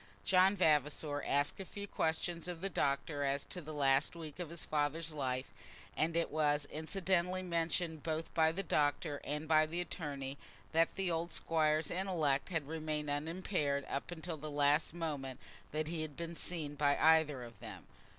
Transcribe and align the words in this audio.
John 0.25 0.57
Vavasor 0.57 1.21
asked 1.27 1.59
a 1.59 1.63
few 1.63 1.87
questions 1.87 2.47
of 2.47 2.61
the 2.61 2.71
doctor 2.71 3.23
as 3.23 3.43
to 3.45 3.61
the 3.61 3.71
last 3.71 4.15
weeks 4.15 4.39
of 4.39 4.49
his 4.49 4.65
father's 4.65 5.11
life; 5.11 5.45
and 5.95 6.17
it 6.17 6.31
was 6.31 6.65
incidentally 6.71 7.43
mentioned, 7.43 8.01
both 8.01 8.33
by 8.33 8.51
the 8.51 8.63
doctor 8.63 9.21
and 9.23 9.47
by 9.47 9.67
the 9.67 9.79
attorney, 9.79 10.39
that 10.71 10.95
the 10.95 11.11
old 11.11 11.33
Squire's 11.33 11.91
intellect 11.91 12.49
had 12.49 12.67
remained 12.67 13.11
unimpaired 13.11 13.85
up 13.87 14.07
to 14.07 14.35
the 14.35 14.49
last 14.49 14.95
moment 14.95 15.39
that 15.71 15.87
he 15.87 16.01
had 16.01 16.17
been 16.17 16.35
seen 16.35 16.73
by 16.73 16.97
either 16.97 17.43
of 17.43 17.59
them. 17.59 17.85